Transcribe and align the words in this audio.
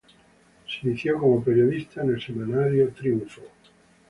Se 0.67 0.79
inició 0.87 1.19
como 1.19 1.43
periodista 1.43 2.01
en 2.01 2.09
el 2.15 2.19
semanario 2.19 2.89
"Triunfo". 2.91 3.41